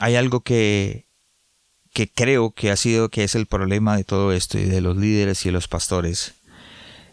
hay 0.00 0.16
algo 0.16 0.40
que, 0.40 1.06
que 1.92 2.10
creo 2.10 2.50
que 2.50 2.70
ha 2.70 2.76
sido 2.76 3.10
que 3.10 3.22
es 3.22 3.34
el 3.34 3.46
problema 3.46 3.96
de 3.96 4.04
todo 4.04 4.32
esto 4.32 4.58
y 4.58 4.64
de 4.64 4.80
los 4.80 4.96
líderes 4.96 5.46
y 5.46 5.50
los 5.50 5.68
pastores 5.68 6.34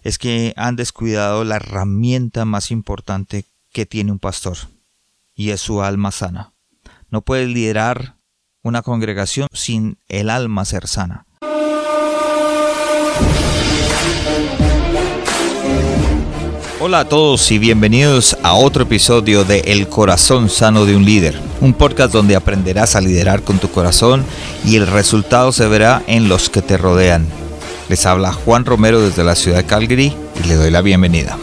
es 0.04 0.18
que 0.18 0.54
han 0.56 0.78
descuidado 0.78 1.44
la 1.44 1.58
herramienta 1.58 2.46
más 2.46 2.72
importante 2.72 3.46
que 3.74 3.86
tiene 3.86 4.14
un 4.14 4.20
pastor 4.20 4.58
y 5.36 5.50
es 5.50 5.60
su 5.60 5.82
alma 5.82 6.12
sana. 6.12 6.54
No 7.10 7.22
puedes 7.22 7.50
liderar 7.50 8.16
una 8.64 8.84
congregación 8.84 9.50
sin 9.52 9.98
el 10.08 10.30
alma 10.30 10.64
ser 10.64 10.88
sana. 10.88 11.26
Hola 16.80 17.00
a 17.00 17.10
todos 17.10 17.50
y 17.50 17.58
bienvenidos 17.58 18.38
a 18.44 18.54
otro 18.54 18.84
episodio 18.84 19.44
de 19.44 19.62
El 19.62 19.90
corazón 19.90 20.48
sano 20.48 20.86
de 20.86 20.96
un 20.96 21.06
líder, 21.06 21.42
un 21.60 21.74
podcast 21.74 22.14
donde 22.14 22.36
aprenderás 22.36 22.96
a 22.96 23.02
liderar 23.02 23.42
con 23.42 23.58
tu 23.58 23.72
corazón 23.72 24.24
y 24.64 24.76
el 24.76 24.86
resultado 24.86 25.52
se 25.52 25.68
verá 25.68 26.04
en 26.06 26.30
los 26.30 26.52
que 26.52 26.62
te 26.62 26.78
rodean. 26.78 27.28
Les 27.90 28.06
habla 28.06 28.32
Juan 28.32 28.64
Romero 28.64 29.02
desde 29.02 29.24
la 29.24 29.36
ciudad 29.36 29.58
de 29.58 29.66
Calgary 29.66 30.16
y 30.40 30.48
le 30.48 30.54
doy 30.54 30.70
la 30.70 30.84
bienvenida. 30.84 31.36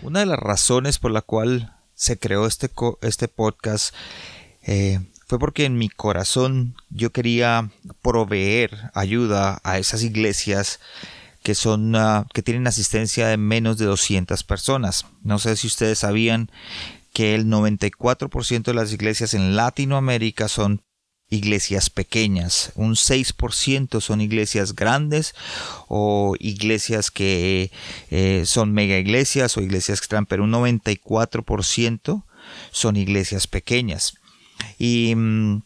Una 0.00 0.20
de 0.20 0.26
las 0.26 0.38
razones 0.38 0.98
por 0.98 1.10
la 1.10 1.20
cual 1.20 1.74
se 1.94 2.18
creó 2.18 2.46
este, 2.46 2.70
este 3.02 3.28
podcast 3.28 3.94
eh, 4.62 5.00
fue 5.26 5.38
porque 5.38 5.66
en 5.66 5.76
mi 5.76 5.90
corazón 5.90 6.74
yo 6.88 7.12
quería 7.12 7.68
proveer 8.00 8.90
ayuda 8.94 9.60
a 9.62 9.76
esas 9.76 10.02
iglesias 10.02 10.80
que 11.46 11.54
son 11.54 11.94
ah, 11.94 12.26
que 12.34 12.42
tienen 12.42 12.66
asistencia 12.66 13.28
de 13.28 13.36
menos 13.36 13.78
de 13.78 13.84
200 13.84 14.42
personas. 14.42 15.06
No 15.22 15.38
sé 15.38 15.54
si 15.54 15.68
ustedes 15.68 16.00
sabían 16.00 16.50
que 17.12 17.36
el 17.36 17.46
94% 17.46 18.64
de 18.64 18.74
las 18.74 18.92
iglesias 18.92 19.32
en 19.32 19.54
Latinoamérica 19.54 20.48
son 20.48 20.82
iglesias 21.30 21.88
pequeñas, 21.88 22.72
un 22.74 22.94
6% 22.94 24.00
son 24.00 24.20
iglesias 24.20 24.74
grandes 24.74 25.36
o 25.86 26.34
iglesias 26.40 27.12
que 27.12 27.70
eh, 28.10 28.42
son 28.44 28.72
mega 28.72 28.98
iglesias 28.98 29.56
o 29.56 29.60
iglesias 29.60 30.00
que 30.00 30.06
están, 30.06 30.26
pero 30.26 30.42
un 30.42 30.50
94% 30.50 32.24
son 32.72 32.96
iglesias 32.96 33.46
pequeñas. 33.46 34.14
Y 34.80 35.14
mm, 35.14 35.62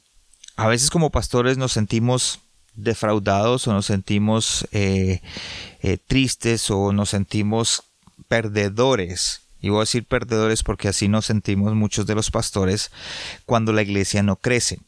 a 0.56 0.68
veces 0.68 0.90
como 0.90 1.08
pastores 1.08 1.56
nos 1.56 1.72
sentimos 1.72 2.40
defraudados 2.74 3.66
o 3.66 3.72
nos 3.72 3.86
sentimos 3.86 4.66
eh, 4.72 5.20
eh, 5.82 5.98
tristes 5.98 6.70
o 6.70 6.92
nos 6.92 7.10
sentimos 7.10 7.84
perdedores. 8.28 9.42
Y 9.60 9.68
voy 9.68 9.78
a 9.78 9.80
decir 9.80 10.04
perdedores 10.04 10.62
porque 10.62 10.88
así 10.88 11.08
nos 11.08 11.26
sentimos 11.26 11.74
muchos 11.74 12.06
de 12.06 12.14
los 12.14 12.30
pastores 12.30 12.90
cuando 13.44 13.72
la 13.72 13.82
iglesia 13.82 14.22
no 14.22 14.36
crece. 14.36 14.78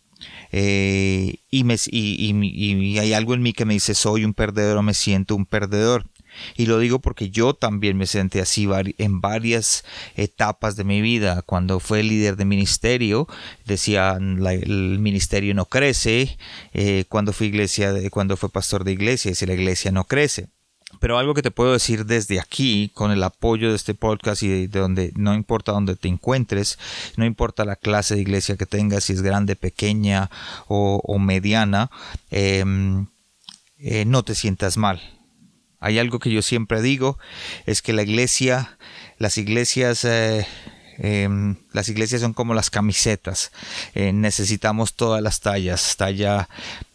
Eh, 0.53 1.37
y, 1.51 1.65
me, 1.65 1.77
y, 1.87 2.99
hay 2.99 3.13
algo 3.13 3.35
en 3.35 3.43
mí 3.43 3.53
que 3.53 3.65
me 3.65 3.75
dice 3.75 3.95
soy 3.95 4.25
un 4.25 4.35
perdedor 4.35 4.77
o 4.77 4.83
me 4.83 4.95
siento 4.95 5.35
un 5.35 5.47
perdedor. 5.47 6.07
Y 6.57 6.67
lo 6.67 6.79
digo 6.79 6.99
porque 7.01 7.31
yo 7.31 7.55
también 7.55 7.97
me 7.97 8.07
sentí 8.07 8.39
así 8.39 8.69
en 8.99 9.21
varias 9.21 9.85
etapas 10.15 10.77
de 10.77 10.85
mi 10.85 11.01
vida. 11.01 11.43
Cuando 11.43 11.81
fue 11.81 12.03
líder 12.03 12.37
de 12.37 12.45
ministerio, 12.45 13.29
decía 13.65 14.17
el 14.19 14.99
ministerio 14.99 15.55
no 15.55 15.67
crece. 15.67 16.39
Eh, 16.73 17.05
cuando 17.09 17.33
fui 17.33 17.49
iglesia, 17.49 17.93
cuando 18.11 18.37
fue 18.37 18.51
pastor 18.51 18.85
de 18.85 18.93
iglesia, 18.93 19.31
decía 19.31 19.49
la 19.49 19.55
iglesia 19.55 19.93
no 19.93 20.05
crece. 20.05 20.49
Pero 21.01 21.19
algo 21.19 21.35
que 21.35 21.43
te 21.43 21.51
puedo 21.51 21.73
decir 21.73 22.05
desde 22.05 22.39
aquí, 22.39 22.91
con 22.95 23.11
el 23.11 23.23
apoyo 23.23 23.71
de 23.71 23.77
este 23.77 23.95
podcast 23.95 24.43
y 24.43 24.49
de, 24.49 24.69
donde 24.69 25.13
no 25.17 25.35
importa 25.35 25.73
dónde 25.73 25.97
te 25.97 26.09
encuentres, 26.09 26.79
no 27.17 27.25
importa 27.25 27.65
la 27.65 27.77
clase 27.77 28.15
de 28.15 28.21
iglesia 28.21 28.57
que 28.57 28.67
tengas, 28.67 29.05
si 29.05 29.15
es 29.15 29.23
grande, 29.23 29.57
pequeña 29.57 30.31
o, 30.69 31.19
mediana, 31.19 31.91
em, 32.31 33.07
eh, 33.79 34.05
no 34.05 34.23
te 34.23 34.35
sientas 34.35 34.77
mal 34.77 35.01
hay 35.83 35.99
algo 35.99 36.21
que 36.21 36.31
yo 36.31 36.43
siempre 36.43 36.81
digo, 36.81 37.19
es 37.67 37.83
que 37.83 37.93
la 37.93 38.03
iglesia, 38.03 38.79
las 39.19 39.37
iglesias, 39.37 40.05
eh, 40.05 40.47
em, 40.99 41.57
las 41.73 41.89
iglesias 41.89 42.21
son 42.21 42.35
como 42.35 42.55
las 42.55 42.71
camisetas. 42.71 43.51
Eh, 43.95 44.13
necesitamos 44.13 44.95
todas 44.95 45.21
las 45.21 45.41
tallas, 45.41 45.97
talla 45.97 46.49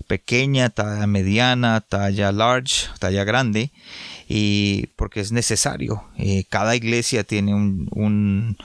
pequeña, 0.08 0.70
talla 0.70 1.06
mediana, 1.06 1.82
talla 1.82 2.32
large, 2.32 2.88
talla 3.00 3.26
grande, 3.26 3.72
y 4.30 4.88
porque 4.96 5.20
es 5.20 5.34
necesario. 5.34 6.06
Eh, 6.18 6.46
cada 6.50 6.74
iglesia 6.78 7.26
tiene 7.26 7.54
un, 7.54 8.56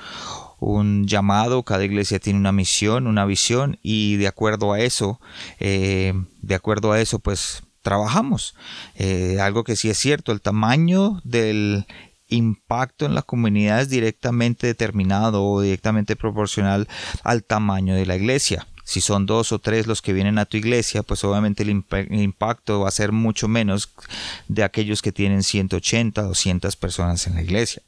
llamado, 1.08 1.64
cada 1.64 1.84
iglesia 1.84 2.20
tiene 2.20 2.38
una 2.38 2.52
misión, 2.52 3.08
una 3.08 3.24
visión, 3.24 3.80
y 3.82 4.16
de 4.18 4.28
acuerdo 4.28 4.72
a 4.72 4.78
eso, 4.78 5.20
de 5.58 6.54
acuerdo 6.54 6.92
a 6.92 7.00
eso, 7.00 7.18
pues 7.18 7.64
trabajamos. 7.82 8.54
Eh, 8.94 9.38
algo 9.40 9.64
que 9.64 9.76
sí 9.76 9.90
es 9.90 9.98
cierto, 9.98 10.32
el 10.32 10.40
tamaño 10.40 11.20
del 11.24 11.86
impacto 12.28 13.04
en 13.06 13.14
la 13.14 13.22
comunidad 13.22 13.82
es 13.82 13.90
directamente 13.90 14.66
determinado 14.66 15.44
o 15.44 15.60
directamente 15.60 16.16
proporcional 16.16 16.88
al 17.22 17.44
tamaño 17.44 17.94
de 17.94 18.06
la 18.06 18.16
iglesia. 18.16 18.66
Si 18.84 19.00
son 19.00 19.26
dos 19.26 19.52
o 19.52 19.58
tres 19.58 19.86
los 19.86 20.02
que 20.02 20.12
vienen 20.12 20.38
a 20.38 20.44
tu 20.44 20.56
iglesia, 20.56 21.02
pues 21.02 21.22
obviamente 21.24 21.62
el, 21.62 21.70
impacto 21.70 22.80
va 22.80 22.88
a 22.88 22.92
ser 22.92 23.12
mucho 23.12 23.46
menos 23.48 23.90
de 24.48 24.64
aquellos 24.64 25.02
que 25.02 25.12
tienen 25.12 25.42
180, 25.42 26.22
200 26.22 26.76
personas 26.76 27.26
en 27.26 27.34
la 27.34 27.42
iglesia. 27.42 27.82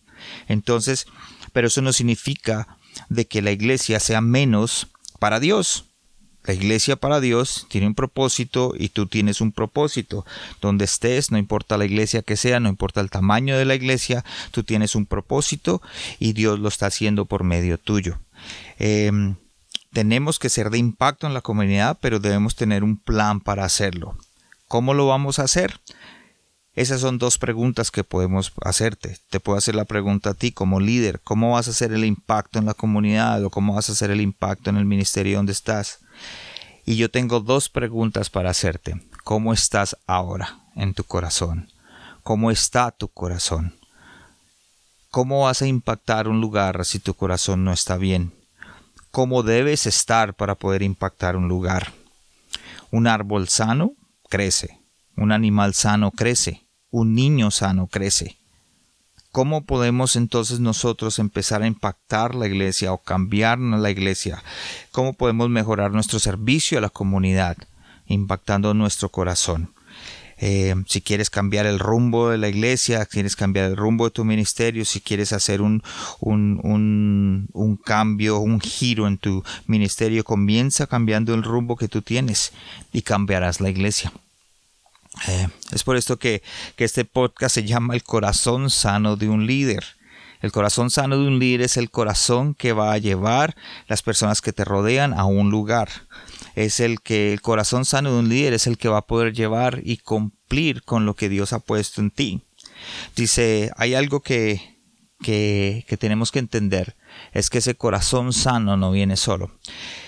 Entonces, 0.46 1.06
pero 1.52 1.66
eso 1.66 1.82
no 1.82 1.92
significa 1.92 2.78
de 3.08 3.26
que 3.26 3.42
la 3.42 3.50
iglesia 3.50 3.98
sea 3.98 4.20
menos 4.20 4.86
para 5.18 5.40
Dios. 5.40 5.86
La 6.44 6.52
iglesia 6.52 6.96
para 6.96 7.20
Dios 7.20 7.66
tiene 7.70 7.86
un 7.86 7.94
propósito 7.94 8.74
y 8.78 8.90
tú 8.90 9.06
tienes 9.06 9.40
un 9.40 9.50
propósito. 9.50 10.26
Donde 10.60 10.84
estés, 10.84 11.30
no 11.30 11.38
importa 11.38 11.78
la 11.78 11.86
iglesia 11.86 12.22
que 12.22 12.36
sea, 12.36 12.60
no 12.60 12.68
importa 12.68 13.00
el 13.00 13.10
tamaño 13.10 13.56
de 13.56 13.64
la 13.64 13.74
iglesia, 13.74 14.24
tú 14.50 14.62
tienes 14.62 14.94
un 14.94 15.06
propósito 15.06 15.80
y 16.18 16.34
Dios 16.34 16.60
lo 16.60 16.68
está 16.68 16.86
haciendo 16.86 17.24
por 17.24 17.44
medio 17.44 17.78
tuyo. 17.78 18.18
Em, 18.78 19.36
tenemos 19.92 20.38
que 20.38 20.50
ser 20.50 20.68
de 20.68 20.78
impacto 20.78 21.26
en 21.26 21.32
la 21.32 21.40
comunidad, 21.40 21.98
pero 22.00 22.20
debemos 22.20 22.56
tener 22.56 22.84
un 22.84 22.98
plan 22.98 23.40
para 23.40 23.64
hacerlo. 23.64 24.18
¿Cómo 24.68 24.92
lo 24.92 25.06
vamos 25.06 25.38
a 25.38 25.44
hacer? 25.44 25.80
Esas 26.74 27.00
son 27.00 27.18
dos 27.18 27.38
preguntas 27.38 27.90
que 27.90 28.04
podemos 28.04 28.52
hacerte. 28.62 29.16
Te 29.30 29.40
puedo 29.40 29.56
hacer 29.56 29.76
la 29.76 29.84
pregunta 29.84 30.30
a 30.30 30.34
ti 30.34 30.52
como 30.52 30.80
líder, 30.80 31.20
¿cómo 31.22 31.52
vas 31.52 31.68
a 31.68 31.70
hacer 31.70 31.92
el 31.92 32.04
impacto 32.04 32.58
en 32.58 32.66
la 32.66 32.74
comunidad 32.74 33.42
o 33.44 33.50
cómo 33.50 33.74
vas 33.74 33.88
a 33.88 33.92
hacer 33.92 34.10
el 34.10 34.20
impacto 34.20 34.68
en 34.68 34.76
el 34.76 34.84
ministerio 34.84 35.36
donde 35.36 35.52
estás? 35.52 36.03
Y 36.84 36.96
yo 36.96 37.10
tengo 37.10 37.40
dos 37.40 37.68
preguntas 37.68 38.30
para 38.30 38.50
hacerte. 38.50 39.00
¿Cómo 39.24 39.52
estás 39.52 39.96
ahora 40.06 40.60
en 40.76 40.94
tu 40.94 41.04
corazón? 41.04 41.70
¿Cómo 42.22 42.50
está 42.50 42.90
tu 42.90 43.08
corazón? 43.08 43.74
¿Cómo 45.10 45.42
vas 45.42 45.62
a 45.62 45.66
impactar 45.66 46.26
un 46.28 46.40
lugar 46.40 46.84
si 46.84 46.98
tu 46.98 47.14
corazón 47.14 47.64
no 47.64 47.72
está 47.72 47.96
bien? 47.96 48.34
¿Cómo 49.10 49.42
debes 49.42 49.86
estar 49.86 50.34
para 50.34 50.56
poder 50.56 50.82
impactar 50.82 51.36
un 51.36 51.48
lugar? 51.48 51.92
Un 52.90 53.06
árbol 53.06 53.48
sano 53.48 53.92
crece, 54.28 54.80
un 55.16 55.30
animal 55.30 55.74
sano 55.74 56.10
crece, 56.10 56.66
un 56.90 57.14
niño 57.14 57.50
sano 57.50 57.86
crece. 57.86 58.38
¿Cómo 59.34 59.64
podemos 59.64 60.14
entonces 60.14 60.60
nosotros 60.60 61.18
empezar 61.18 61.60
a 61.60 61.66
impactar 61.66 62.36
la 62.36 62.46
iglesia 62.46 62.92
o 62.92 62.98
cambiar 62.98 63.58
la 63.58 63.90
iglesia? 63.90 64.44
¿Cómo 64.92 65.12
podemos 65.12 65.50
mejorar 65.50 65.90
nuestro 65.90 66.20
servicio 66.20 66.78
a 66.78 66.80
la 66.80 66.88
comunidad, 66.88 67.56
impactando 68.06 68.74
nuestro 68.74 69.08
corazón? 69.08 69.70
Eh, 70.38 70.76
si 70.86 71.00
quieres 71.00 71.30
cambiar 71.30 71.66
el 71.66 71.80
rumbo 71.80 72.30
de 72.30 72.38
la 72.38 72.46
iglesia, 72.46 73.04
quieres 73.06 73.34
cambiar 73.34 73.64
el 73.64 73.76
rumbo 73.76 74.04
de 74.04 74.12
tu 74.12 74.24
ministerio, 74.24 74.84
si 74.84 75.00
quieres 75.00 75.32
hacer 75.32 75.62
un, 75.62 75.82
un, 76.20 77.48
un, 77.52 77.76
cambio, 77.76 78.38
un 78.38 78.60
giro 78.60 79.08
en 79.08 79.18
tu 79.18 79.42
ministerio, 79.66 80.22
comienza 80.22 80.86
cambiando 80.86 81.34
el 81.34 81.42
rumbo 81.42 81.74
que 81.74 81.88
tú 81.88 82.02
tienes 82.02 82.52
y 82.92 83.02
cambiarás 83.02 83.60
la 83.60 83.70
iglesia. 83.70 84.12
Eh, 85.28 85.48
es 85.72 85.84
por 85.84 85.96
esto 85.96 86.18
que, 86.18 86.42
este 86.76 87.04
podcast 87.04 87.54
se 87.54 87.64
llama 87.64 87.94
El 87.94 88.02
corazón 88.02 88.70
sano 88.70 89.16
de 89.16 89.28
un 89.28 89.46
líder. 89.46 89.84
El 90.42 90.52
corazón 90.52 90.90
sano 90.90 91.18
de 91.18 91.26
un 91.26 91.38
líder 91.38 91.62
es 91.62 91.76
el 91.76 91.90
corazón 91.90 92.54
que 92.54 92.72
va 92.72 92.92
a 92.92 92.98
llevar 92.98 93.56
las 93.88 94.02
personas 94.02 94.42
que 94.42 94.52
te 94.52 94.64
rodean 94.64 95.14
a 95.14 95.24
un 95.24 95.50
lugar. 95.50 95.88
Es 96.54 96.80
el 96.80 97.00
que 97.00 97.32
el 97.32 97.40
corazón 97.40 97.84
sano 97.84 98.12
de 98.12 98.18
un 98.18 98.28
líder 98.28 98.52
es 98.52 98.66
el 98.66 98.76
que 98.76 98.88
va 98.88 98.98
a 98.98 99.06
poder 99.06 99.32
llevar 99.32 99.80
y 99.82 99.98
cumplir 99.98 100.82
con 100.82 101.06
lo 101.06 101.14
que 101.14 101.30
Dios 101.30 101.52
ha 101.52 101.60
puesto 101.60 102.02
en 102.02 102.10
ti. 102.10 102.42
Dice, 103.16 103.70
hay 103.76 103.94
algo 103.94 104.20
que, 104.20 104.78
que, 105.22 105.86
que 105.88 105.96
tenemos 105.96 106.30
que 106.30 106.40
entender, 106.40 106.94
es 107.32 107.48
que 107.48 107.58
ese 107.58 107.74
corazón 107.74 108.34
sano 108.34 108.76
no 108.76 108.90
viene 108.90 109.16
solo. 109.16 109.50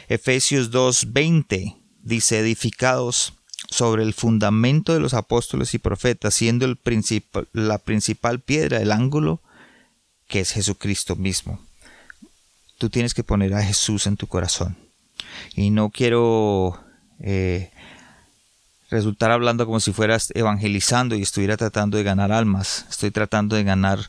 Efesios 0.08 0.70
2.20 0.70 1.78
dice, 2.02 2.38
edificados 2.40 3.35
sobre 3.70 4.02
el 4.02 4.14
fundamento 4.14 4.92
de 4.92 5.00
los 5.00 5.14
apóstoles 5.14 5.74
y 5.74 5.78
profetas, 5.78 6.34
siendo 6.34 6.64
el 6.64 6.78
la 7.52 7.78
principal 7.78 8.40
piedra 8.40 8.78
del 8.78 8.92
ángulo 8.92 9.40
que 10.28 10.40
es 10.40 10.52
Jesucristo 10.52 11.16
mismo. 11.16 11.60
tú 12.78 12.90
tienes 12.90 13.14
que 13.14 13.24
poner 13.24 13.54
a 13.54 13.62
Jesús 13.62 14.06
en 14.06 14.16
tu 14.16 14.26
corazón. 14.26 14.76
Y 15.54 15.70
no 15.70 15.88
quiero 15.88 16.78
eh, 17.20 17.70
resultar 18.90 19.30
hablando 19.30 19.64
como 19.64 19.80
si 19.80 19.92
fueras 19.92 20.30
evangelizando 20.34 21.14
y 21.14 21.22
estuviera 21.22 21.56
tratando 21.56 21.96
de 21.96 22.02
ganar 22.02 22.32
almas. 22.32 22.84
Estoy 22.90 23.10
tratando 23.10 23.56
de 23.56 23.64
ganar 23.64 24.00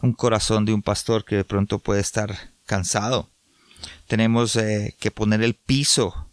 un 0.00 0.12
corazón 0.12 0.64
de 0.64 0.74
un 0.74 0.82
pastor 0.82 1.24
que 1.24 1.36
de 1.36 1.44
pronto 1.44 1.80
puede 1.80 2.00
estar 2.00 2.52
cansado. 2.66 3.30
Tenemos 4.06 4.54
eh, 4.56 4.94
que 5.00 5.10
poner 5.10 5.42
el 5.42 5.54
piso 5.54 6.23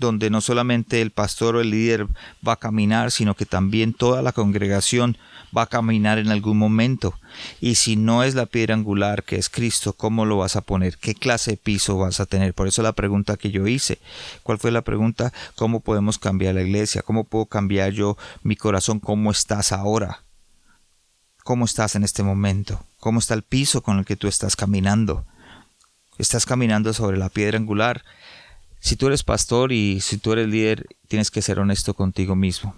donde 0.00 0.30
no 0.30 0.40
solamente 0.40 1.02
el 1.02 1.10
pastor 1.10 1.56
o 1.56 1.60
el 1.60 1.70
líder 1.70 2.06
va 2.46 2.54
a 2.54 2.56
caminar, 2.56 3.10
sino 3.10 3.34
que 3.34 3.46
también 3.46 3.92
toda 3.92 4.22
la 4.22 4.32
congregación 4.32 5.18
va 5.56 5.62
a 5.62 5.66
caminar 5.66 6.18
en 6.18 6.28
algún 6.28 6.56
momento. 6.56 7.14
Y 7.60 7.74
si 7.74 7.96
no 7.96 8.24
es 8.24 8.34
la 8.34 8.46
piedra 8.46 8.74
angular 8.74 9.24
que 9.24 9.36
es 9.36 9.50
Cristo, 9.50 9.92
¿cómo 9.92 10.24
lo 10.24 10.38
vas 10.38 10.56
a 10.56 10.62
poner? 10.62 10.96
¿Qué 10.96 11.14
clase 11.14 11.52
de 11.52 11.56
piso 11.58 11.98
vas 11.98 12.18
a 12.18 12.26
tener? 12.26 12.54
Por 12.54 12.66
eso 12.66 12.82
la 12.82 12.92
pregunta 12.92 13.36
que 13.36 13.50
yo 13.50 13.66
hice. 13.66 13.98
¿Cuál 14.42 14.58
fue 14.58 14.70
la 14.70 14.82
pregunta? 14.82 15.32
¿Cómo 15.54 15.80
podemos 15.80 16.18
cambiar 16.18 16.54
la 16.54 16.62
iglesia? 16.62 17.02
¿Cómo 17.02 17.24
puedo 17.24 17.46
cambiar 17.46 17.92
yo 17.92 18.16
mi 18.42 18.56
corazón? 18.56 19.00
¿Cómo 19.00 19.30
estás 19.30 19.70
ahora? 19.72 20.22
¿Cómo 21.44 21.66
estás 21.66 21.94
en 21.94 22.04
este 22.04 22.22
momento? 22.22 22.82
¿Cómo 22.98 23.18
está 23.18 23.34
el 23.34 23.42
piso 23.42 23.82
con 23.82 23.98
el 23.98 24.04
que 24.04 24.16
tú 24.16 24.28
estás 24.28 24.56
caminando? 24.56 25.26
¿Estás 26.18 26.46
caminando 26.46 26.92
sobre 26.92 27.18
la 27.18 27.28
piedra 27.28 27.58
angular? 27.58 28.02
Si 28.80 28.96
tú 28.96 29.06
eres 29.06 29.22
pastor 29.22 29.72
y 29.72 30.00
si 30.00 30.18
tú 30.18 30.32
eres 30.32 30.48
líder, 30.48 30.86
tienes 31.06 31.30
que 31.30 31.42
ser 31.42 31.58
honesto 31.58 31.94
contigo 31.94 32.34
mismo. 32.34 32.74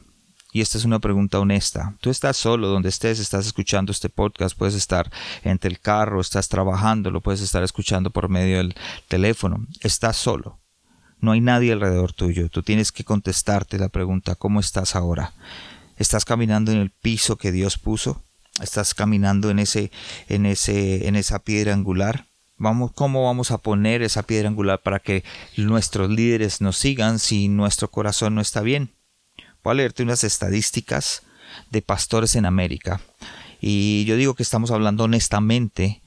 Y 0.53 0.61
esta 0.61 0.77
es 0.77 0.85
una 0.85 0.99
pregunta 0.99 1.39
honesta. 1.41 1.95
Tú 2.01 2.11
estás 2.11 2.37
solo 2.37 2.69
donde 2.69 2.91
estés, 2.91 3.19
estás 3.19 3.47
escuchando 3.47 3.91
este 3.91 4.11
podcast, 4.11 4.57
puedes 4.57 4.75
estar 4.75 5.11
entre 5.45 5.71
el 5.71 5.81
carro, 5.81 6.21
estás 6.21 6.49
trabajando, 6.49 7.11
lo 7.11 7.23
puedes 7.23 7.41
estar 7.41 7.63
escuchando 7.63 8.11
por 8.11 8.29
medio 8.29 8.59
del 8.59 8.75
teléfono. 9.09 9.67
Estás 9.81 10.19
solo. 10.19 10.59
No 11.21 11.33
hay 11.33 11.41
nadie 11.41 11.73
alrededor 11.73 12.13
tuyo. 12.13 12.51
Tú 12.51 12.63
tienes 12.63 12.93
que 12.93 13.05
contestarte 13.05 13.79
la 13.79 13.89
pregunta, 13.89 14.35
¿cómo 14.35 14.61
estás 14.61 14.95
ahora? 14.95 15.33
¿Estás 15.97 16.27
caminando 16.27 16.73
en 16.73 16.79
el 16.79 16.91
piso 16.91 17.37
que 17.37 17.53
Dios 17.53 17.79
puso? 17.79 18.23
¿Estás 18.61 18.93
caminando 18.93 19.49
en 19.49 19.59
ese 19.59 19.91
en 20.29 20.45
ese 20.45 21.07
en 21.07 21.17
esa 21.17 21.39
piedra 21.39 21.73
angular? 21.73 22.27
Vamos, 22.63 22.93
¿Cómo 22.95 23.25
vamos 23.25 23.51
a 23.51 23.59
poner 23.59 24.03
esa 24.03 24.23
piedra 24.23 24.49
angular 24.49 24.81
para 24.81 25.01
que 25.01 25.25
nuestros 25.57 26.09
líderes 26.09 26.61
nos 26.61 26.79
sigan 26.79 27.19
si 27.19 27.49
nuestro 27.49 27.91
corazón 27.91 28.37
no 28.37 28.41
está 28.41 28.61
bien? 28.61 28.93
Voy 29.65 29.73
a 29.73 29.75
leerte 29.75 30.05
unas 30.05 30.23
estadísticas 30.23 31.25
de 31.71 31.83
pastores 31.83 32.37
en 32.37 32.47
América. 32.47 33.01
Y 33.61 34.05
yo 34.05 34.15
digo 34.15 34.35
que 34.35 34.45
estamos 34.45 34.71
hablando 34.71 35.03
honestamente, 35.03 36.03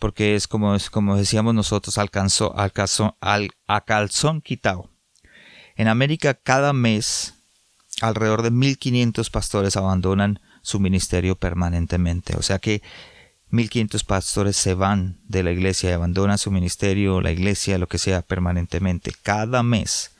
porque 0.00 0.34
es 0.34 0.48
como, 0.48 0.74
es 0.74 0.90
como 0.90 1.16
decíamos 1.16 1.54
nosotros, 1.54 1.96
alcanzó, 1.96 2.58
alcanzó 2.58 3.16
al, 3.20 3.52
a 3.68 3.82
calzón 3.82 4.40
quitado. 4.40 4.90
En 5.76 5.86
América 5.86 6.34
cada 6.34 6.72
mes 6.72 7.34
alrededor 8.00 8.42
de 8.42 8.50
1.500 8.50 9.30
pastores 9.30 9.76
abandonan 9.76 10.40
su 10.62 10.80
ministerio 10.80 11.36
permanentemente. 11.36 12.34
O 12.36 12.42
sea 12.42 12.58
que 12.58 12.82
1500 13.50 14.04
pastores 14.04 14.56
se 14.56 14.74
van 14.74 15.18
de 15.24 15.42
la 15.42 15.50
iglesia 15.50 15.90
y 15.90 15.92
abandonan 15.92 16.38
su 16.38 16.50
ministerio, 16.50 17.20
la 17.20 17.32
iglesia, 17.32 17.78
lo 17.78 17.88
que 17.88 17.98
sea, 17.98 18.22
permanentemente, 18.22 19.12
cada 19.22 19.62
mes. 19.62 20.12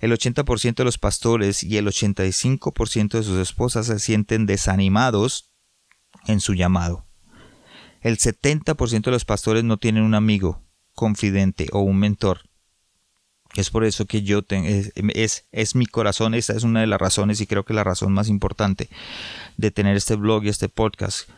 El 0.00 0.12
80% 0.12 0.76
de 0.76 0.84
los 0.84 0.96
pastores 0.96 1.62
y 1.62 1.76
el 1.76 1.86
85% 1.86 3.10
de 3.18 3.22
sus 3.22 3.38
esposas 3.38 3.86
se 3.86 3.98
sienten 3.98 4.46
desanimados 4.46 5.50
en 6.26 6.40
su 6.40 6.54
llamado. 6.54 7.06
El 8.00 8.16
70% 8.16 9.02
de 9.02 9.10
los 9.10 9.26
pastores 9.26 9.62
no 9.62 9.76
tienen 9.76 10.04
un 10.04 10.14
amigo, 10.14 10.62
confidente 10.94 11.68
o 11.72 11.80
un 11.80 11.98
mentor. 11.98 12.48
Es 13.56 13.68
por 13.68 13.84
eso 13.84 14.06
que 14.06 14.22
yo 14.22 14.42
tengo, 14.42 14.68
es, 14.68 15.44
es 15.50 15.74
mi 15.74 15.84
corazón, 15.84 16.34
esta 16.34 16.54
es 16.54 16.62
una 16.62 16.80
de 16.80 16.86
las 16.86 17.00
razones 17.00 17.40
y 17.40 17.46
creo 17.46 17.64
que 17.64 17.74
la 17.74 17.84
razón 17.84 18.12
más 18.12 18.28
importante 18.28 18.88
de 19.56 19.70
tener 19.70 19.96
este 19.96 20.14
blog 20.14 20.44
y 20.44 20.48
este 20.48 20.68
podcast 20.68 21.28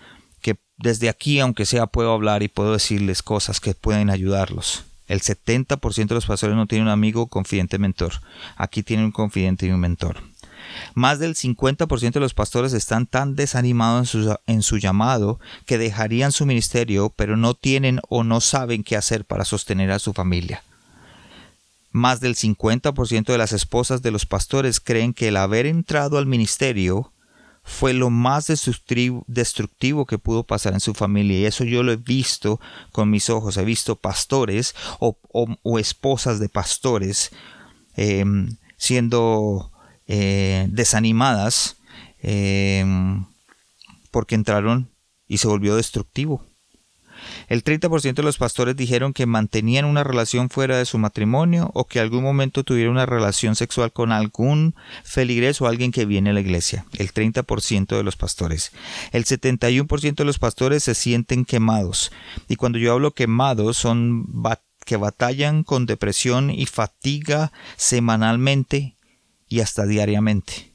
que 0.43 0.57
desde 0.77 1.09
aquí, 1.09 1.41
aunque 1.41 1.65
sea, 1.65 1.87
puedo 1.87 2.13
hablar 2.13 2.43
y 2.43 2.49
puedo 2.49 2.73
decirles 2.73 3.23
cosas 3.23 3.61
que 3.61 3.75
pueden 3.75 4.11
ayudarlos. 4.11 4.85
El 5.07 5.21
70% 5.21 6.09
de 6.09 6.15
los 6.15 6.27
pastores 6.27 6.57
no 6.57 6.67
tienen 6.67 6.89
un 6.89 6.93
amigo 6.93 7.27
confidente 7.29 7.79
mentor. 7.79 8.15
Aquí 8.57 8.83
tienen 8.83 9.07
un 9.07 9.13
confidente 9.13 9.67
y 9.67 9.71
un 9.71 9.81
mentor. 9.81 10.23
Más 10.95 11.19
del 11.19 11.35
50% 11.35 12.13
de 12.13 12.21
los 12.21 12.35
pastores 12.35 12.73
están 12.73 13.07
tan 13.07 13.37
desanimados 13.37 14.15
en 14.15 14.23
su, 14.25 14.37
en 14.47 14.63
su, 14.63 14.79
llamado 14.79 15.39
que 15.67 15.79
dejarían 15.79 16.33
su 16.33 16.47
ministerio, 16.47 17.13
pero 17.15 17.37
no 17.37 17.55
tienen 17.55 18.01
o 18.09 18.25
no 18.25 18.41
saben 18.41 18.85
qué 18.85 18.97
hacer 18.97 19.25
para 19.25 19.45
sostener 19.45 19.91
a 19.91 19.99
su 19.99 20.13
familia. 20.13 20.63
Más 21.91 22.21
del 22.21 22.37
50% 22.37 23.27
de 23.27 23.39
las 23.39 23.53
esposas 23.53 24.01
de 24.01 24.11
los 24.11 24.25
pastores 24.25 24.81
creen 24.81 25.13
que 25.13 25.29
el 25.29 25.37
haber 25.37 25.67
entrado 25.67 26.17
al 26.17 26.27
ministerio 26.27 27.12
fue 27.65 27.93
lo 27.93 28.11
más 28.11 28.49
destructivo, 28.49 30.07
que 30.07 30.19
pudo 30.19 30.45
pasar 30.45 30.75
en 30.75 30.81
su 30.81 30.95
familia. 30.95 31.39
Y 31.39 31.45
eso 31.45 31.65
yo 31.65 31.83
lo 31.83 31.93
he 31.93 31.97
visto 31.97 32.61
con 32.91 33.11
mis 33.11 33.31
ojos. 33.31 33.57
He 33.57 33.65
visto 33.65 33.97
pastores 33.97 34.75
o, 34.99 35.17
esposas 35.79 36.41
de 36.41 36.49
pastores 36.49 37.31
em, 37.97 38.57
siendo 38.77 39.71
eh, 40.07 40.67
desanimadas 40.71 41.77
em, 42.21 43.25
porque 44.11 44.35
entraron 44.35 44.91
y 45.29 45.39
se 45.39 45.49
volvió 45.49 45.77
destructivo. 45.77 46.45
El 47.49 47.65
30% 47.65 48.15
de 48.15 48.23
los 48.23 48.39
pastores 48.39 48.77
dijeron 48.77 49.13
que 49.13 49.27
mantenían 49.27 49.85
una 49.85 50.05
relación 50.05 50.51
fuera 50.51 50.79
de 50.79 50.85
su 50.85 50.99
matrimonio 50.99 51.71
o 51.75 51.87
que 51.87 52.01
algún 52.01 52.23
momento 52.23 52.65
tuvieron 52.65 52.93
una 52.93 53.07
relación 53.07 53.57
sexual 53.57 53.93
con 53.93 54.13
algún 54.13 54.75
feligres 55.05 55.61
o 55.61 55.67
alguien 55.67 55.93
que 55.93 56.05
viene 56.05 56.31
a 56.31 56.33
la 56.33 56.41
iglesia. 56.41 56.87
El 56.99 57.13
30% 57.13 57.97
de 57.97 58.03
los 58.03 58.17
pastores. 58.17 58.73
El 59.13 59.25
71% 59.25 60.15
de 60.15 60.25
los 60.25 60.39
pastores 60.39 60.85
se 60.85 60.95
sienten 60.95 61.45
quemados. 61.45 62.13
Y 62.49 62.57
cuando 62.57 62.79
yo 62.79 62.93
hablo 62.93 63.13
quemados 63.13 63.77
son 63.77 64.27
que 64.85 64.97
batallan 64.97 65.63
con 65.63 65.87
depresión 65.87 66.51
y 66.51 66.67
fatiga 66.67 67.53
semanalmente 67.77 68.97
y 69.49 69.61
hasta 69.61 69.87
diariamente. 69.87 70.75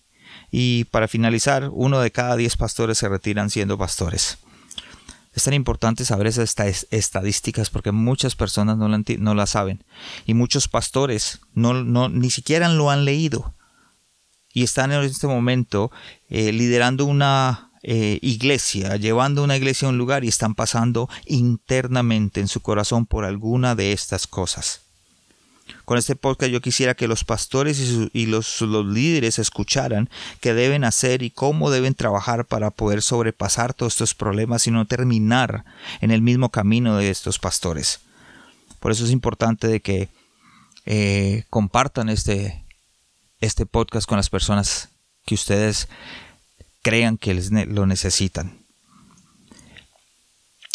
Y 0.51 0.85
para 0.85 1.07
finalizar, 1.07 1.69
uno 1.73 2.00
de 2.00 2.11
cada 2.11 2.35
diez 2.35 2.55
pastores 2.55 2.97
se 2.97 3.09
retiran 3.09 3.50
siendo 3.50 3.77
pastores. 3.77 4.38
Es 5.38 5.44
tan 5.44 5.54
importante 5.54 6.04
saber 6.04 6.25
esas 6.25 6.56
estadísticas 6.89 7.69
porque 7.69 7.92
muchas 7.92 8.36
personas 8.36 8.75
no 8.75 8.88
la, 8.88 9.04
no 9.19 9.36
la 9.36 9.45
saben 9.45 9.84
y 10.25 10.34
muchos 10.34 10.68
pastores 10.68 11.42
no, 11.54 11.75
no, 11.75 12.10
ni 12.10 12.32
siquiera 12.32 12.67
lo 12.70 12.89
han 12.89 13.06
leído 13.06 13.53
y 14.51 14.63
están 14.63 14.91
en 14.91 15.03
este 15.03 15.27
momento 15.27 15.91
eh, 16.27 16.51
liderando 16.51 17.06
una 17.06 17.70
eh, 17.84 18.17
iglesia, 18.24 18.96
llevando 18.96 19.44
una 19.44 19.58
iglesia 19.58 19.88
a 19.88 19.91
un 19.91 20.00
lugar 20.00 20.24
y 20.24 20.27
están 20.27 20.56
pasando 20.56 21.08
internamente 21.27 22.39
en 22.39 22.48
su 22.48 22.62
corazón 22.62 23.06
por 23.06 23.24
alguna 23.24 23.75
de 23.75 23.91
estas 23.91 24.25
cosas. 24.25 24.87
Con 25.86 25.97
este 25.97 26.15
podcast 26.15 26.51
yo 26.51 26.62
quisiera 26.62 26.95
que 26.95 27.07
los 27.07 27.24
pastores 27.24 27.79
y, 28.13 28.25
los, 28.25 28.62
líderes 28.62 29.39
escucharan 29.39 30.09
qué 30.41 30.53
deben 30.53 30.83
hacer 30.83 31.24
y 31.24 31.29
cómo 31.29 31.71
deben 31.71 31.95
trabajar 31.95 32.45
para 32.45 32.71
poder 32.71 33.01
sobrepasar 33.01 33.74
todos 33.74 33.93
estos 33.93 34.13
problemas 34.13 34.67
y 34.67 34.71
no 34.71 34.86
terminar 34.86 35.63
en 36.01 36.12
el 36.12 36.21
mismo 36.21 36.50
camino 36.50 36.97
de 36.97 37.09
estos 37.09 37.39
pastores. 37.39 38.01
Por 38.79 38.91
eso 38.91 39.05
es 39.05 39.12
importante 39.12 39.67
de 39.67 39.79
que 39.79 40.09
eh, 40.86 41.45
compartan 41.50 42.09
este, 42.09 42.63
este 43.39 43.65
podcast 43.65 44.07
con 44.07 44.17
las 44.17 44.29
personas 44.29 44.89
que 45.25 45.36
ustedes 45.36 45.88
crean 46.81 47.17
que 47.17 47.33
lo 47.33 47.86
necesitan. 47.86 48.59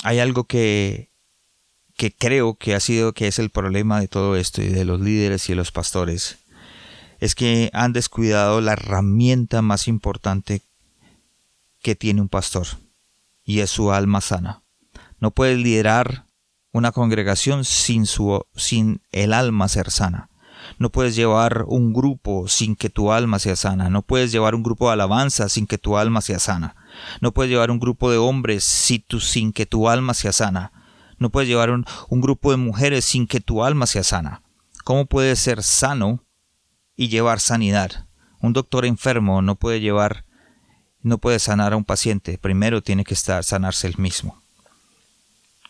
Hay 0.02 0.18
algo 0.18 0.44
que 0.44 1.11
que 2.02 2.12
creo 2.12 2.54
que 2.54 2.74
ha 2.74 2.80
sido 2.80 3.12
que 3.12 3.28
es 3.28 3.38
el 3.38 3.50
problema 3.50 4.00
de 4.00 4.08
todo 4.08 4.34
esto 4.34 4.60
y 4.60 4.66
de 4.66 4.84
los 4.84 5.00
líderes 5.00 5.48
y 5.48 5.52
de 5.52 5.54
los 5.54 5.70
pastores 5.70 6.38
es 7.20 7.36
que 7.36 7.70
han 7.72 7.92
descuidado 7.92 8.60
la 8.60 8.72
herramienta 8.72 9.62
más 9.62 9.86
importante 9.86 10.62
que 11.80 11.94
tiene 11.94 12.20
un 12.20 12.28
pastor 12.28 12.66
y 13.44 13.60
es 13.60 13.70
su 13.70 13.92
alma 13.92 14.20
sana. 14.20 14.62
No 15.20 15.30
puedes 15.30 15.56
liderar 15.58 16.24
una 16.72 16.90
congregación 16.90 17.64
sin 17.64 18.06
su 18.06 18.44
sin 18.56 19.00
el 19.12 19.32
alma 19.32 19.68
ser 19.68 19.92
sana. 19.92 20.28
No 20.80 20.90
puedes 20.90 21.14
llevar 21.14 21.66
un 21.68 21.92
grupo 21.92 22.48
sin 22.48 22.74
que 22.74 22.90
tu 22.90 23.12
alma 23.12 23.38
sea 23.38 23.54
sana. 23.54 23.90
No 23.90 24.02
puedes 24.02 24.32
llevar 24.32 24.56
un 24.56 24.64
grupo 24.64 24.88
de 24.88 24.94
alabanza 24.94 25.48
sin 25.48 25.68
que 25.68 25.78
tu 25.78 25.96
alma 25.96 26.20
sea 26.20 26.40
sana. 26.40 26.74
No 27.20 27.30
puedes 27.30 27.48
llevar 27.48 27.70
un 27.70 27.78
grupo 27.78 28.10
de 28.10 28.18
hombres 28.18 28.64
sin 28.64 29.52
que 29.52 29.66
tu 29.66 29.88
alma 29.88 30.14
sea 30.14 30.32
sana. 30.32 30.72
No 31.22 31.30
puedes 31.30 31.48
llevar 31.48 31.70
un, 31.70 31.86
grupo 32.10 32.50
de 32.50 32.56
mujeres 32.56 33.04
sin 33.04 33.28
que 33.28 33.38
tu 33.38 33.62
alma 33.62 33.86
sea 33.86 34.02
sana. 34.02 34.42
¿Cómo 34.82 35.06
puedes 35.06 35.38
ser 35.38 35.62
sano 35.62 36.24
y 36.96 37.10
llevar 37.10 37.38
sanidad? 37.38 38.08
Un 38.40 38.52
doctor 38.52 38.84
enfermo 38.84 39.40
no 39.40 39.54
puede 39.54 39.78
llevar, 39.78 40.24
no 41.00 41.18
puede 41.18 41.38
sanar 41.38 41.74
a 41.74 41.76
un 41.76 41.84
paciente. 41.84 42.38
Primero 42.38 42.82
tiene 42.82 43.04
que 43.04 43.14
estar 43.14 43.44
sanarse 43.44 43.86
el 43.86 43.98
mismo. 43.98 44.41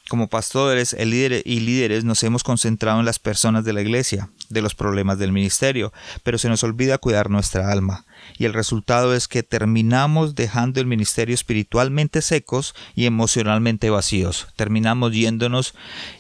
Como 0.09 0.29
pastores 0.29 0.95
y 0.99 1.61
líderes 1.61 2.05
nos 2.05 2.23
hemos 2.23 2.43
concentrado 2.43 3.01
en 3.01 3.07
las 3.07 3.19
personas 3.19 3.65
de 3.65 3.73
la 3.73 3.83
iglesia, 3.83 4.31
de 4.51 4.61
los 4.61 4.75
problemas 4.75 5.19
del 5.19 5.33
ministerio, 5.33 5.93
pero 6.23 6.39
se 6.39 6.49
nos 6.49 6.65
olvida 6.65 6.99
cuidar 6.99 7.31
nuestra 7.31 7.71
alma. 7.71 8.05
Y 8.37 8.45
el 8.45 8.53
resultado 8.53 9.15
es 9.15 9.29
que 9.29 9.43
terminamos 9.43 10.35
dejando 10.35 10.81
el 10.81 10.87
ministerio 10.87 11.35
espiritualmente 11.35 12.21
secos 12.21 12.75
y 12.95 13.07
emocionalmente 13.07 13.91
vacíos. 13.91 14.49
Terminamos 14.57 15.13
yéndonos 15.13 15.75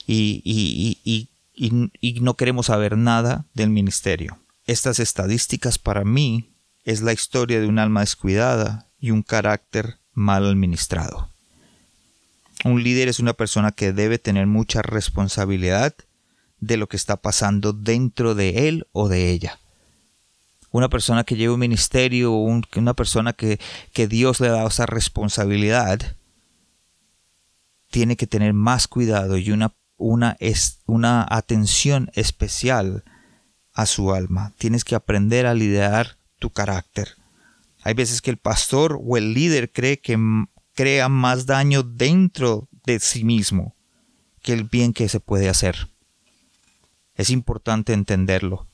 y, 0.06 0.42
y, 0.44 1.28
y 1.54 2.20
no 2.20 2.34
queremos 2.34 2.66
saber 2.66 2.96
nada 2.96 3.46
del 3.52 3.70
ministerio. 3.70 4.38
Estas 4.64 5.00
estadísticas 5.00 5.78
para 5.78 6.04
mí 6.04 6.54
es 6.84 7.02
la 7.02 7.12
historia 7.12 7.60
de 7.60 7.66
un 7.66 7.78
alma 7.78 8.00
descuidada 8.00 8.88
y 8.98 9.10
un 9.10 9.22
carácter 9.22 9.98
mal 10.12 10.46
administrado. 10.46 11.31
Un 12.64 12.82
líder 12.82 13.08
es 13.08 13.18
una 13.18 13.32
persona 13.32 13.72
que 13.72 13.92
debe 13.92 14.18
tener 14.18 14.46
mucha 14.46 14.82
responsabilidad 14.82 15.94
de 16.60 16.76
lo 16.76 16.88
que 16.88 16.96
está 16.96 17.16
pasando 17.16 17.72
dentro 17.72 18.34
de 18.34 18.68
él 18.68 18.86
o 18.92 19.08
de 19.08 19.30
ella. 19.30 19.58
Una 20.70 20.88
persona 20.88 21.24
que 21.24 21.36
lleva 21.36 21.54
un 21.54 21.60
ministerio, 21.60 22.32
una 22.32 22.94
persona 22.94 23.32
que, 23.32 23.58
Dios 24.08 24.40
le 24.40 24.48
ha 24.48 24.52
dado 24.52 24.68
esa 24.68 24.86
responsabilidad, 24.86 26.16
tiene 27.90 28.16
que 28.16 28.26
tener 28.26 28.54
más 28.54 28.88
cuidado 28.88 29.36
y 29.36 29.50
una, 29.50 29.74
una 29.98 31.26
atención 31.28 32.10
especial 32.14 33.04
a 33.74 33.86
su 33.86 34.14
alma. 34.14 34.52
Tienes 34.56 34.84
que 34.84 34.94
aprender 34.94 35.46
a 35.46 35.54
liderar 35.54 36.16
tu 36.38 36.50
carácter. 36.50 37.16
Hay 37.82 37.94
veces 37.94 38.22
que 38.22 38.30
el 38.30 38.36
pastor 38.36 38.98
o 39.04 39.16
el 39.16 39.34
líder 39.34 39.72
cree 39.72 39.98
que 39.98 40.16
crea 40.74 41.08
más 41.08 41.46
daño 41.46 41.82
dentro 41.82 42.68
de 42.84 43.00
sí 43.00 43.24
mismo 43.24 43.74
que 44.42 44.52
el 44.52 44.64
bien 44.64 44.92
que 44.92 45.08
se 45.08 45.20
puede 45.20 45.48
hacer. 45.48 45.88
Es 47.14 47.30
importante 47.30 47.92
entenderlo. 47.92 48.66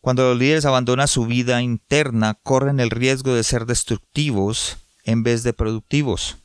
Cuando 0.00 0.22
los 0.30 0.38
líderes 0.38 0.64
abandonan 0.64 1.08
su 1.08 1.26
vida 1.26 1.60
interna, 1.62 2.38
corren 2.42 2.80
el 2.80 2.90
riesgo 2.90 3.34
de 3.34 3.44
ser 3.44 3.66
destructivos 3.66 4.78
en 5.04 5.22
vez 5.22 5.42
de 5.42 5.52
productivos. 5.52 6.38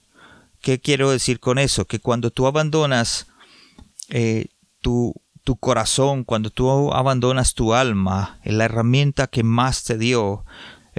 ¿Qué 0.59 0.79
quiero 0.81 1.09
decir 1.09 1.39
con 1.39 1.57
eso? 1.57 1.85
Que 1.85 1.99
cuando 1.99 2.31
tú 2.31 2.47
abandonas 2.47 3.27
eh, 4.09 4.47
tu, 4.81 5.13
tu, 5.43 5.55
corazón, 5.55 6.25
cuando 6.25 6.49
tú 6.49 6.93
abandonas 6.93 7.53
tu 7.53 7.73
alma, 7.73 8.39
la 8.43 8.65
herramienta 8.65 9.27
que 9.27 9.43
más 9.43 9.83
te 9.83 9.97
dio, 9.97 10.43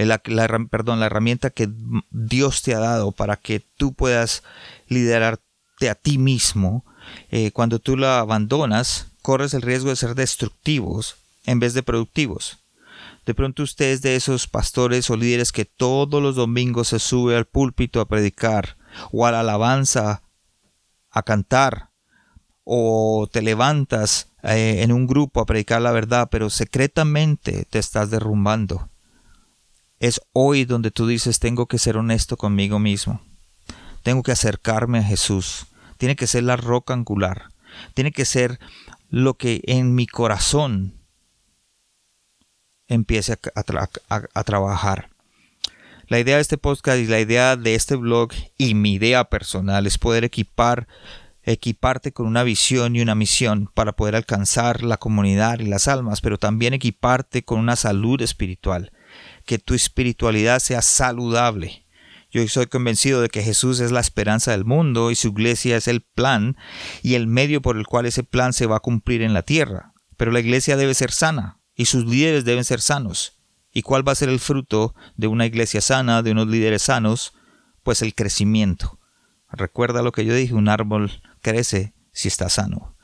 la, 0.05 0.21
la 0.26 1.07
herramienta 1.07 1.50
que 1.50 1.71
Dios 2.11 2.62
te 2.62 2.75
ha 2.75 2.81
dado 2.81 3.12
para 3.12 3.37
que 3.37 3.61
tú 3.76 3.95
puedas 3.95 4.43
liderarte 4.88 5.88
a 5.88 5.95
ti 5.95 6.19
mismo, 6.19 6.85
eh, 7.31 7.50
cuando 7.53 7.79
tú 7.79 7.97
la 7.97 8.19
abandonas, 8.19 9.07
corres 9.23 9.55
el 9.55 9.62
riesgo 9.62 9.91
de 9.91 9.97
ser 9.97 10.15
destructivos 10.15 11.17
en 11.47 11.61
vez 11.61 11.73
de 11.75 11.83
productivos. 11.83 12.59
De 13.25 13.35
pronto 13.35 13.62
usted 13.62 13.87
es 13.87 14.03
de 14.03 14.15
esos 14.15 14.47
pastores 14.47 15.11
o 15.11 15.17
líderes 15.17 15.50
que 15.50 15.65
todos 15.65 16.23
los 16.23 16.37
domingos 16.37 16.88
se 16.88 16.99
sube 16.99 17.37
al 17.37 17.45
púlpito 17.45 18.00
a 18.00 18.07
predicar 18.07 18.76
o 19.11 19.26
a 19.26 19.33
la 19.33 19.41
alabanza 19.41 20.23
a 21.11 21.23
cantar 21.23 21.91
o 22.62 23.29
te 23.33 23.43
levantas 23.43 24.29
eh, 24.43 24.83
en 24.83 24.93
un 24.93 25.07
grupo 25.07 25.41
a 25.41 25.47
predicar 25.47 25.81
la 25.81 25.93
verdad, 25.93 26.29
pero 26.31 26.50
secretamente 26.50 27.65
te 27.71 27.79
estás 27.79 28.11
derrumbando. 28.11 28.91
Es 29.99 30.21
hoy 30.33 30.65
donde 30.65 30.91
tú 30.91 31.07
dices, 31.07 31.38
tengo 31.38 31.67
que 31.67 31.79
ser 31.79 31.97
honesto 31.97 32.37
conmigo 32.37 32.79
mismo. 32.79 33.23
Tengo 34.03 34.23
que 34.23 34.33
acercarme 34.33 34.99
a 34.99 35.03
Jesús. 35.03 35.67
Tiene 35.97 36.17
que 36.17 36.26
ser 36.26 36.45
la 36.45 36.57
roca 36.57 36.93
angular. 36.93 37.47
Tiene 37.95 38.12
que 38.12 38.25
ser 38.25 38.59
lo 39.09 39.35
que 39.35 39.62
en 39.65 39.95
mi 39.95 40.07
corazón 40.07 40.95
empiece 42.88 43.33
a, 43.33 44.43
trabajar. 44.45 45.09
La 46.09 46.21
idea 46.21 46.37
de 46.37 46.43
este 46.43 46.59
podcast 46.59 46.99
y 46.99 47.07
la 47.07 47.19
idea 47.19 47.57
de 47.57 47.75
este 47.75 47.97
blog 47.97 48.31
y 48.59 48.75
mi 48.75 48.95
idea 48.95 49.25
personal 49.25 49.87
es 49.87 49.99
poder 49.99 50.25
equipar 50.25 50.87
equiparte 51.43 52.12
con 52.12 52.26
una 52.26 52.43
visión 52.43 52.97
y 52.97 53.00
una 53.00 53.15
misión 53.15 53.71
para 53.73 53.93
poder 53.93 54.17
alcanzar 54.17 54.83
la 54.83 54.97
comunidad 54.97 55.61
y 55.61 55.67
las 55.67 55.87
almas, 55.87 56.21
pero 56.21 56.38
también 56.38 56.75
equiparte 56.75 57.45
con 57.45 57.61
una 57.61 57.76
salud 57.76 58.21
espiritual 58.21 58.91
que 59.47 59.59
tu 59.59 59.75
espiritualidad 59.75 60.59
sea 60.59 60.83
saludable. 60.83 61.87
Yo 62.31 62.47
soy 62.49 62.67
convencido 62.67 63.23
de 63.23 63.29
que 63.29 63.43
Jesús 63.43 63.81
es 63.81 63.93
la 63.93 64.00
esperanza 64.00 64.50
del 64.50 64.65
mundo 64.65 65.11
y 65.11 65.15
su 65.15 65.29
iglesia 65.29 65.76
es 65.76 65.88
el 65.88 66.03
plan 66.03 66.57
y 67.03 67.15
el 67.15 67.26
medio 67.26 67.62
por 67.62 67.79
el 67.79 67.87
cual 67.87 68.05
ese 68.05 68.25
plan 68.25 68.53
se 68.53 68.67
va 68.67 68.76
a 68.76 68.81
cumplir 68.81 69.23
en 69.23 69.33
la 69.33 69.43
tierra. 69.43 69.95
Pero 70.17 70.33
la 70.33 70.41
iglesia 70.41 70.76
debe 70.76 70.93
ser 70.93 71.12
sana 71.12 71.61
y 71.75 71.87
sus 71.87 72.05
líderes 72.05 72.45
deben 72.45 72.65
ser 72.65 72.81
sanos. 72.81 73.41
¿Y 73.73 73.83
cuál 73.83 74.07
va 74.07 74.12
a 74.12 74.17
ser 74.17 74.29
el 74.29 74.41
fruto 74.41 74.95
de 75.17 75.29
una 75.29 75.47
iglesia 75.47 75.81
sana, 75.81 76.23
de 76.23 76.33
unos 76.33 76.49
líderes 76.49 76.83
sanos? 76.83 77.35
Pues 77.83 78.03
el 78.03 78.15
crecimiento. 78.15 78.99
Recuerda 79.50 80.03
lo 80.03 80.12
que 80.12 80.25
yo 80.25 80.35
dije, 80.35 80.55
un 80.55 80.69
árbol 80.69 81.23
crece 81.41 81.95
si 82.12 82.29
está 82.29 82.49
sano. 82.49 82.97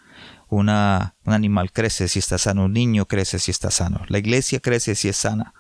Un 0.49 0.69
animal 0.69 1.73
crece 1.73 2.09
si 2.09 2.19
está 2.19 2.37
sano, 2.37 2.67
un 2.67 2.75
niño 2.75 3.07
crece 3.07 3.39
si 3.39 3.51
está 3.51 3.71
sano. 3.71 4.03
La 4.09 4.19
iglesia 4.19 4.61
crece 4.61 4.95
si 4.95 5.09
es 5.09 5.17
sana. 5.17 5.55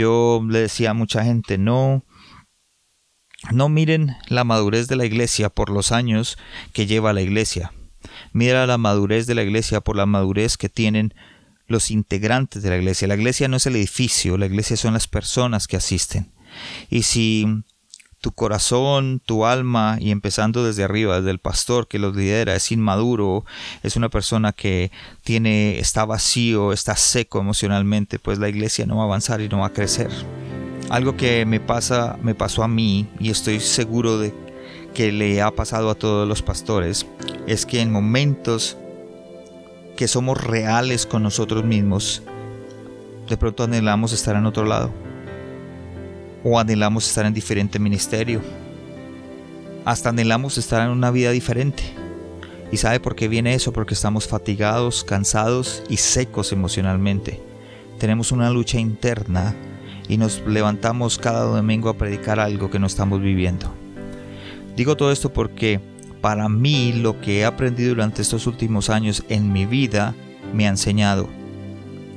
Yo 0.00 0.42
le 0.48 0.60
decía 0.60 0.92
a 0.92 0.94
mucha 0.94 1.22
gente, 1.24 1.58
no, 1.58 2.06
no 3.52 3.68
miren 3.68 4.16
la 4.28 4.44
madurez 4.44 4.88
de 4.88 4.96
la 4.96 5.04
iglesia 5.04 5.50
por 5.50 5.68
los 5.68 5.92
años 5.92 6.38
que 6.72 6.86
lleva 6.86 7.12
la 7.12 7.20
iglesia. 7.20 7.74
Mira 8.32 8.66
la 8.66 8.78
madurez 8.78 9.26
de 9.26 9.34
la 9.34 9.42
iglesia 9.42 9.82
por 9.82 9.96
la 9.96 10.06
madurez 10.06 10.56
que 10.56 10.70
tienen 10.70 11.12
los 11.66 11.90
integrantes 11.90 12.62
de 12.62 12.70
la 12.70 12.78
iglesia. 12.78 13.08
La 13.08 13.16
iglesia 13.16 13.46
no 13.48 13.58
es 13.58 13.66
el 13.66 13.76
edificio, 13.76 14.38
la 14.38 14.46
iglesia 14.46 14.78
son 14.78 14.94
las 14.94 15.06
personas 15.06 15.66
que 15.66 15.76
asisten. 15.76 16.32
Y 16.88 17.02
si 17.02 17.46
tu 18.20 18.32
corazón, 18.32 19.20
tu 19.24 19.46
alma, 19.46 19.96
y 19.98 20.10
empezando 20.10 20.62
desde 20.62 20.84
arriba, 20.84 21.16
desde 21.16 21.30
el 21.30 21.38
pastor 21.38 21.88
que 21.88 21.98
los 21.98 22.14
lidera, 22.14 22.54
es 22.54 22.70
inmaduro, 22.70 23.46
es 23.82 23.96
una 23.96 24.10
persona 24.10 24.52
que 24.52 24.90
tiene, 25.24 25.78
está 25.78 26.04
vacío, 26.04 26.72
está 26.72 26.96
seco 26.96 27.40
emocionalmente, 27.40 28.18
pues 28.18 28.38
la 28.38 28.48
iglesia 28.48 28.84
no 28.84 28.96
va 28.96 29.02
a 29.02 29.06
avanzar 29.06 29.40
y 29.40 29.48
no 29.48 29.60
va 29.60 29.66
a 29.66 29.72
crecer. 29.72 30.10
Algo 30.90 31.16
que 31.16 31.46
me 31.46 31.60
pasa, 31.60 32.18
me 32.22 32.34
pasó 32.34 32.62
a 32.62 32.68
mí, 32.68 33.08
y 33.18 33.30
estoy 33.30 33.58
seguro 33.58 34.18
de 34.18 34.34
que 34.92 35.12
le 35.12 35.40
ha 35.40 35.50
pasado 35.50 35.88
a 35.88 35.94
todos 35.94 36.28
los 36.28 36.42
pastores, 36.42 37.06
es 37.46 37.64
que 37.64 37.80
en 37.80 37.90
momentos 37.90 38.76
que 39.96 40.08
somos 40.08 40.42
reales 40.42 41.06
con 41.06 41.22
nosotros 41.22 41.64
mismos, 41.64 42.22
de 43.28 43.36
pronto 43.38 43.64
anhelamos 43.64 44.12
estar 44.12 44.36
en 44.36 44.44
otro 44.44 44.64
lado 44.66 44.92
o 46.44 46.58
anhelamos 46.58 47.06
estar 47.06 47.26
en 47.26 47.34
diferente 47.34 47.78
ministerio. 47.78 48.40
Hasta 49.84 50.10
anhelamos 50.10 50.58
estar 50.58 50.82
en 50.82 50.90
una 50.90 51.10
vida 51.10 51.30
diferente. 51.30 51.82
¿Y 52.72 52.76
sabe 52.76 53.00
por 53.00 53.16
qué 53.16 53.28
viene 53.28 53.54
eso? 53.54 53.72
Porque 53.72 53.94
estamos 53.94 54.28
fatigados, 54.28 55.02
cansados 55.04 55.82
y 55.88 55.96
secos 55.96 56.52
emocionalmente. 56.52 57.40
Tenemos 57.98 58.32
una 58.32 58.50
lucha 58.50 58.78
interna 58.78 59.54
y 60.08 60.16
nos 60.16 60.42
levantamos 60.46 61.18
cada 61.18 61.42
domingo 61.42 61.88
a 61.88 61.98
predicar 61.98 62.38
algo 62.38 62.70
que 62.70 62.78
no 62.78 62.86
estamos 62.86 63.20
viviendo. 63.20 63.72
Digo 64.76 64.96
todo 64.96 65.10
esto 65.12 65.32
porque 65.32 65.80
para 66.20 66.48
mí 66.48 66.92
lo 66.92 67.20
que 67.20 67.40
he 67.40 67.44
aprendido 67.44 67.90
durante 67.90 68.22
estos 68.22 68.46
últimos 68.46 68.90
años 68.90 69.24
en 69.28 69.52
mi 69.52 69.66
vida 69.66 70.14
me 70.54 70.66
ha 70.66 70.70
enseñado 70.70 71.28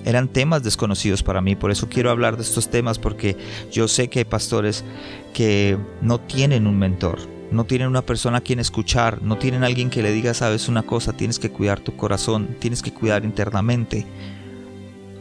eran 0.05 0.27
temas 0.27 0.63
desconocidos 0.63 1.23
para 1.23 1.41
mí, 1.41 1.55
por 1.55 1.71
eso 1.71 1.87
quiero 1.89 2.11
hablar 2.11 2.35
de 2.35 2.43
estos 2.43 2.69
temas 2.69 2.99
porque 2.99 3.37
yo 3.71 3.87
sé 3.87 4.09
que 4.09 4.19
hay 4.19 4.25
pastores 4.25 4.83
que 5.33 5.77
no 6.01 6.19
tienen 6.19 6.67
un 6.67 6.77
mentor, 6.77 7.19
no 7.51 7.65
tienen 7.65 7.87
una 7.87 8.01
persona 8.01 8.37
a 8.37 8.41
quien 8.41 8.59
escuchar, 8.59 9.21
no 9.21 9.37
tienen 9.37 9.63
alguien 9.63 9.89
que 9.89 10.03
le 10.03 10.11
diga, 10.11 10.33
sabes 10.33 10.67
una 10.67 10.83
cosa, 10.83 11.13
tienes 11.13 11.39
que 11.39 11.51
cuidar 11.51 11.79
tu 11.79 11.95
corazón, 11.95 12.55
tienes 12.59 12.81
que 12.81 12.93
cuidar 12.93 13.23
internamente. 13.23 14.05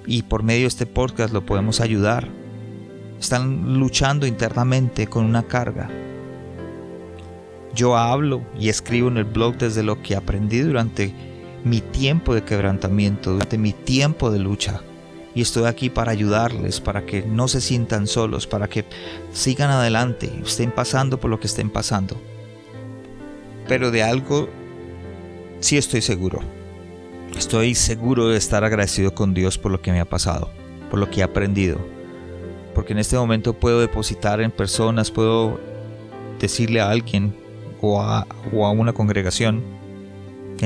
Y 0.07 0.23
por 0.23 0.43
medio 0.43 0.63
de 0.63 0.69
este 0.69 0.87
podcast 0.87 1.33
lo 1.33 1.47
podemos 1.47 1.81
ayudar. 1.81 2.29
Están 3.21 3.79
luchando 3.79 4.27
internamente 4.27 5.07
con 5.07 5.25
una 5.25 5.45
carga. 5.45 5.89
Yo 7.75 7.97
hablo 7.97 8.43
y 8.59 8.69
escribo 8.69 9.09
en 9.09 9.19
el 9.19 9.25
blog 9.25 9.57
desde 9.59 9.83
lo 9.83 10.03
que 10.03 10.17
aprendí 10.17 10.59
durante 10.61 11.15
mi 11.65 11.81
tiempo 11.81 12.35
de 12.35 12.43
quebrantamiento, 12.43 13.33
durante 13.33 13.59
mi 13.59 13.73
tiempo 13.73 14.31
de 14.31 14.39
lucha. 14.39 14.81
Y 15.35 15.41
estoy 15.41 15.65
aquí 15.65 15.89
para 15.89 16.13
ayudarles, 16.13 16.81
para 16.81 17.07
que 17.07 17.23
no 17.23 17.49
se 17.49 17.61
sientan 17.61 18.07
solos, 18.07 18.47
para 18.47 18.69
que 18.69 18.85
sigan 19.33 19.71
adelante, 19.71 20.31
estén 20.45 20.71
pasando 20.71 21.19
por 21.19 21.31
lo 21.31 21.41
que 21.41 21.47
estén 21.47 21.71
pasando. 21.71 22.21
Pero 23.67 23.91
de 23.91 24.03
algo 24.03 24.49
sí 25.61 25.79
estoy 25.79 26.03
seguro. 26.03 26.41
Estoy 27.37 27.75
seguro 27.75 28.29
de 28.29 28.37
estar 28.37 28.63
agradecido 28.63 29.15
con 29.15 29.33
Dios 29.33 29.57
por 29.57 29.73
lo 29.73 29.81
que 29.81 29.91
me 29.91 30.01
ha 30.01 30.05
pasado, 30.05 30.51
por 30.91 30.99
lo 30.99 31.09
que 31.09 31.21
he 31.21 31.23
aprendido. 31.23 31.79
Porque 32.75 32.93
en 32.93 32.99
este 32.99 33.17
momento 33.17 33.55
puedo 33.55 33.81
depositar 33.81 34.43
en 34.43 34.51
personas, 34.51 35.11
puedo 35.11 35.59
decirle 36.39 36.81
a 36.81 36.91
alguien 36.91 37.35
o 37.81 38.03
a, 38.03 38.27
o 38.53 38.67
a 38.67 38.71
una 38.71 38.93
congregación 38.93 39.63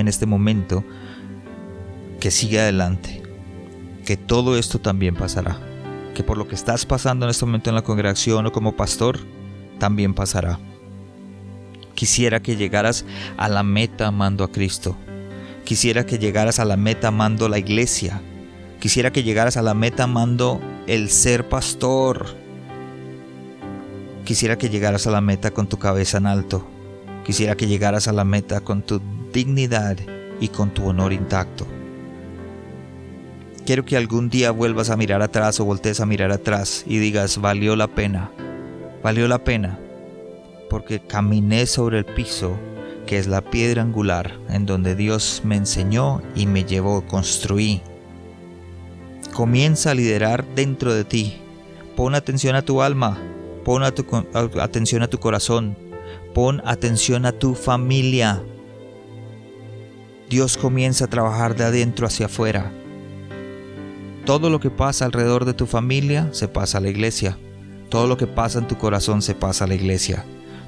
en 0.00 0.08
este 0.08 0.26
momento 0.26 0.84
que 2.20 2.30
siga 2.30 2.62
adelante, 2.62 3.22
que 4.04 4.16
todo 4.16 4.56
esto 4.56 4.78
también 4.78 5.14
pasará, 5.14 5.58
que 6.14 6.22
por 6.22 6.38
lo 6.38 6.48
que 6.48 6.54
estás 6.54 6.86
pasando 6.86 7.26
en 7.26 7.30
este 7.30 7.46
momento 7.46 7.70
en 7.70 7.76
la 7.76 7.82
congregación 7.82 8.46
o 8.46 8.52
como 8.52 8.76
pastor, 8.76 9.18
también 9.78 10.14
pasará. 10.14 10.58
Quisiera 11.94 12.40
que 12.40 12.56
llegaras 12.56 13.04
a 13.36 13.48
la 13.48 13.62
meta 13.62 14.08
amando 14.08 14.44
a 14.44 14.52
Cristo. 14.52 14.96
Quisiera 15.64 16.04
que 16.04 16.18
llegaras 16.18 16.60
a 16.60 16.64
la 16.64 16.76
meta 16.76 17.08
amando 17.08 17.48
la 17.48 17.58
iglesia. 17.58 18.20
Quisiera 18.80 19.10
que 19.12 19.22
llegaras 19.22 19.56
a 19.56 19.62
la 19.62 19.74
meta 19.74 20.04
amando 20.04 20.60
el 20.86 21.08
ser 21.10 21.48
pastor. 21.48 22.36
Quisiera 24.24 24.58
que 24.58 24.68
llegaras 24.68 25.06
a 25.06 25.10
la 25.10 25.20
meta 25.20 25.50
con 25.52 25.68
tu 25.68 25.78
cabeza 25.78 26.18
en 26.18 26.26
alto. 26.26 26.66
Quisiera 27.24 27.56
que 27.56 27.66
llegaras 27.66 28.08
a 28.08 28.12
la 28.12 28.24
meta 28.24 28.60
con 28.60 28.82
tu 28.82 29.00
dignidad 29.36 29.98
y 30.40 30.48
con 30.48 30.70
tu 30.70 30.86
honor 30.86 31.12
intacto. 31.12 31.66
Quiero 33.66 33.84
que 33.84 33.98
algún 33.98 34.30
día 34.30 34.50
vuelvas 34.50 34.88
a 34.88 34.96
mirar 34.96 35.20
atrás 35.20 35.60
o 35.60 35.66
voltees 35.66 36.00
a 36.00 36.06
mirar 36.06 36.32
atrás 36.32 36.84
y 36.86 36.96
digas, 36.96 37.38
valió 37.38 37.76
la 37.76 37.86
pena, 37.86 38.30
valió 39.02 39.28
la 39.28 39.44
pena, 39.44 39.78
porque 40.70 41.00
caminé 41.00 41.66
sobre 41.66 41.98
el 41.98 42.06
piso 42.06 42.56
que 43.06 43.18
es 43.18 43.26
la 43.26 43.42
piedra 43.42 43.82
angular 43.82 44.38
en 44.48 44.64
donde 44.64 44.96
Dios 44.96 45.42
me 45.44 45.56
enseñó 45.56 46.22
y 46.34 46.46
me 46.46 46.64
llevó, 46.64 47.02
construí. 47.06 47.82
Comienza 49.34 49.90
a 49.90 49.94
liderar 49.94 50.46
dentro 50.54 50.94
de 50.94 51.04
ti. 51.04 51.36
Pon 51.94 52.14
atención 52.14 52.56
a 52.56 52.62
tu 52.62 52.80
alma, 52.80 53.18
pon 53.64 53.82
atención 53.82 55.02
a 55.02 55.08
tu 55.08 55.18
corazón, 55.18 55.76
pon 56.32 56.62
atención 56.64 57.26
a 57.26 57.32
tu 57.32 57.54
familia. 57.54 58.42
Dios 60.28 60.56
comienza 60.56 61.04
a 61.04 61.08
trabajar 61.08 61.54
de 61.54 61.64
adentro 61.64 62.06
hacia 62.06 62.26
afuera. 62.26 62.72
Todo 64.24 64.50
lo 64.50 64.58
que 64.58 64.70
pasa 64.70 65.04
alrededor 65.04 65.44
de 65.44 65.54
tu 65.54 65.66
familia 65.66 66.30
se 66.32 66.48
pasa 66.48 66.78
a 66.78 66.80
la 66.80 66.88
iglesia. 66.88 67.38
Todo 67.90 68.08
lo 68.08 68.16
que 68.16 68.26
pasa 68.26 68.58
en 68.58 68.66
tu 68.66 68.76
corazón 68.76 69.22
se 69.22 69.36
pasa 69.36 69.64
a 69.64 69.68
la 69.68 69.76
iglesia. 69.76 70.24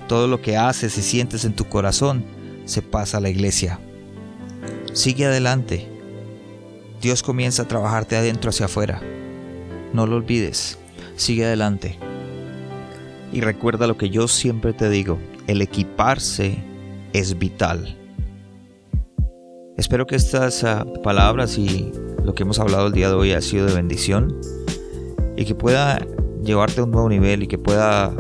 Todo 0.07 0.29
lo 0.29 0.41
que 0.41 0.57
haces 0.57 0.97
y 0.97 1.03
sientes 1.03 1.45
en 1.45 1.55
tu 1.55 1.65
corazón 1.65 2.25
se 2.67 2.83
pasa 2.83 3.19
a 3.19 3.21
la 3.21 3.31
iglesia. 3.31 3.81
Sigue 4.93 5.27
adelante. 5.27 5.88
Dios 7.03 7.25
comienza 7.25 7.62
a 7.62 7.69
trabajarte 7.69 8.17
adentro 8.17 8.50
hacia 8.50 8.67
afuera. 8.67 9.03
No 9.93 10.07
lo 10.07 10.17
olvides. 10.17 10.79
Sigue 11.17 11.45
adelante. 11.45 11.99
Y 13.33 13.41
recuerda 13.41 13.88
lo 13.88 13.97
que 13.97 14.09
yo 14.09 14.29
siempre 14.29 14.73
te 14.73 14.88
digo. 14.88 15.19
El 15.49 15.62
equiparse 15.62 16.59
es 17.12 17.37
vital. 17.38 17.99
Espero 19.78 20.08
que 20.08 20.16
estas 20.16 20.64
ah, 20.64 20.85
palabras 21.04 21.56
y 21.56 21.92
lo 22.25 22.35
que 22.35 22.42
hemos 22.42 22.58
hablado 22.58 22.88
el 22.88 22.92
día 22.92 23.08
de 23.11 23.14
hoy 23.14 23.30
ha 23.30 23.40
sido 23.40 23.64
de 23.64 23.75
bendición 23.75 24.37
y 25.37 25.44
que 25.44 25.54
pueda 25.54 26.04
llevarte 26.42 26.80
a 26.80 26.85
un 26.85 26.90
nuevo 26.90 27.08
nivel 27.08 27.44
y 27.44 27.47
que 27.47 27.58
pueda 27.58 28.12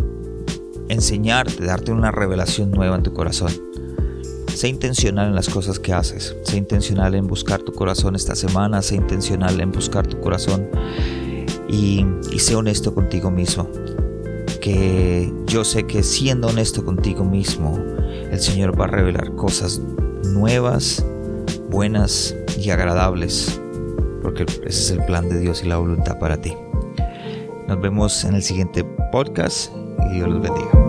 enseñarte, 0.88 1.64
darte 1.64 1.90
una 1.90 2.12
revelación 2.12 2.70
nueva 2.70 2.94
en 2.94 3.02
tu 3.02 3.12
corazón. 3.12 3.50
Sé 4.54 4.68
intencional 4.68 5.26
en 5.26 5.34
las 5.34 5.48
cosas 5.48 5.80
que 5.80 5.92
haces, 5.92 6.36
sé 6.44 6.58
intencional 6.58 7.16
en 7.16 7.26
buscar 7.26 7.60
tu 7.60 7.72
corazón 7.72 8.14
esta 8.14 8.36
semana, 8.36 8.80
sé 8.80 8.94
intencional 8.94 9.60
en 9.60 9.72
buscar 9.72 10.06
tu 10.06 10.20
corazón 10.20 10.68
y, 11.68 12.06
y 12.30 12.38
sé 12.38 12.54
honesto 12.54 12.94
contigo 12.94 13.32
mismo. 13.32 13.68
Que 14.60 15.32
yo 15.46 15.64
sé 15.64 15.88
que 15.88 16.04
siendo 16.04 16.46
honesto 16.46 16.84
contigo 16.84 17.24
mismo, 17.24 17.84
el 18.30 18.38
Señor 18.38 18.80
va 18.80 18.84
a 18.84 18.88
revelar 18.88 19.34
cosas 19.34 19.80
nuevas 20.24 21.04
buenas 21.70 22.34
y 22.58 22.70
agradables, 22.70 23.60
porque 24.22 24.42
ese 24.42 24.66
es 24.66 24.90
el 24.90 25.04
plan 25.04 25.28
de 25.28 25.38
Dios 25.38 25.62
y 25.62 25.68
la 25.68 25.78
voluntad 25.78 26.18
para 26.18 26.40
ti. 26.40 26.54
Nos 27.66 27.80
vemos 27.80 28.24
en 28.24 28.34
el 28.34 28.42
siguiente 28.42 28.84
podcast 29.12 29.72
y 30.10 30.14
Dios 30.14 30.28
los 30.28 30.40
bendiga. 30.40 30.87